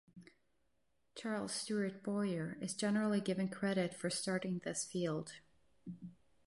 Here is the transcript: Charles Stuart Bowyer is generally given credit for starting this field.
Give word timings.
Charles 1.13 1.51
Stuart 1.51 2.01
Bowyer 2.01 2.57
is 2.59 2.73
generally 2.73 3.21
given 3.21 3.49
credit 3.49 3.93
for 3.93 4.09
starting 4.09 4.57
this 4.63 4.83
field. 4.83 5.33